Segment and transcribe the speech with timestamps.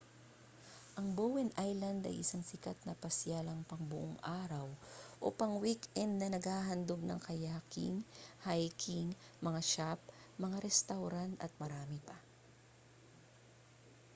[0.97, 4.65] ang bowen island ay isang sikat na pasyalang pangbuong-araw
[5.21, 7.95] o pang-weekend na naghahandog ng kayaking
[8.45, 9.09] hiking
[9.47, 9.99] mga shop
[10.43, 12.17] mga restawran at marami pa